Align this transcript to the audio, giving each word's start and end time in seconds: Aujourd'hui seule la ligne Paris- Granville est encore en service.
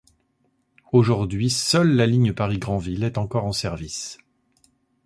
Aujourd'hui 0.93 1.51
seule 1.51 1.91
la 1.95 2.07
ligne 2.07 2.33
Paris- 2.33 2.57
Granville 2.57 3.03
est 3.03 3.19
encore 3.19 3.45
en 3.45 3.51
service. 3.51 4.17